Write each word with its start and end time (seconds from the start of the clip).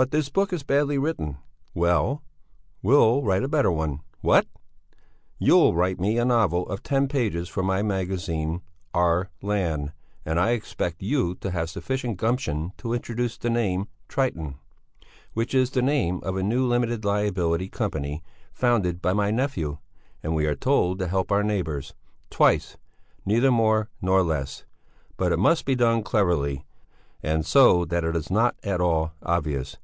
But 0.00 0.12
this 0.12 0.28
book 0.28 0.52
is 0.52 0.62
badly 0.62 0.96
written. 0.96 1.38
Well! 1.74 2.22
We'll 2.84 3.24
write 3.24 3.42
a 3.42 3.48
better 3.48 3.72
one. 3.72 3.98
What? 4.20 4.46
You'll 5.40 5.74
write 5.74 5.98
me 5.98 6.18
a 6.18 6.24
novel 6.24 6.68
of 6.68 6.84
ten 6.84 7.08
pages 7.08 7.48
for 7.48 7.64
my 7.64 7.82
magazine 7.82 8.60
Our 8.94 9.28
Land, 9.42 9.90
and 10.24 10.38
I 10.38 10.50
expect 10.50 11.02
you 11.02 11.34
to 11.40 11.50
have 11.50 11.68
sufficient 11.68 12.16
gumption 12.16 12.74
to 12.78 12.94
introduce 12.94 13.36
the 13.36 13.50
name 13.50 13.88
Triton 14.06 14.54
which 15.32 15.52
is 15.52 15.68
the 15.72 15.82
name 15.82 16.20
of 16.22 16.36
a 16.36 16.44
new 16.44 16.64
limited 16.64 17.04
liability 17.04 17.68
company, 17.68 18.22
founded 18.52 19.02
by 19.02 19.12
my 19.12 19.32
nephew, 19.32 19.78
and 20.22 20.32
we 20.32 20.46
are 20.46 20.54
told 20.54 21.00
to 21.00 21.08
help 21.08 21.32
our 21.32 21.42
neighbours 21.42 21.92
twice, 22.30 22.76
neither 23.26 23.50
more 23.50 23.90
nor 24.00 24.22
less; 24.22 24.64
but 25.16 25.32
it 25.32 25.40
must 25.40 25.64
be 25.64 25.74
done 25.74 26.04
cleverly 26.04 26.64
and 27.20 27.44
so 27.44 27.84
that 27.84 28.04
it 28.04 28.14
is 28.14 28.30
not 28.30 28.54
at 28.62 28.80
all 28.80 29.10
obvious. 29.24 29.76